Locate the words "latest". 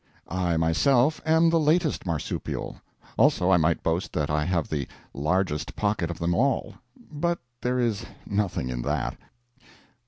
1.59-2.07